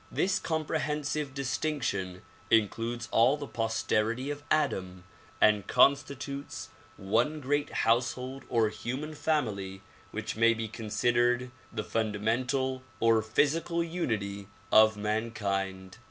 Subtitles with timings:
[0.11, 5.03] This comprehensive distinction includes all the posterity of Adam
[5.39, 13.21] and constitutes one great household or human family which may be considered the fundamental or
[13.21, 15.99] physical unity of mankind.